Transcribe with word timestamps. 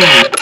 Yeah. 0.00 0.39